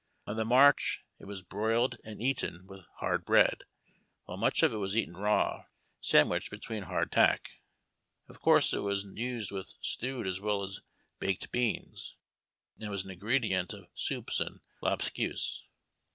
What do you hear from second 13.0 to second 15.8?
an ingredient of soups and lobscouse.